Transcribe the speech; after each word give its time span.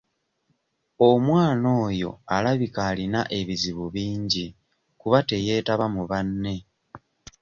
Omwana 1.09 1.67
oyo 1.85 2.09
alabika 2.35 2.81
alina 2.91 3.21
ebizibu 3.39 3.85
bingi 3.95 4.45
kuba 4.99 5.19
teyeetaba 5.29 5.85
mu 5.95 6.03
banne. 6.11 6.55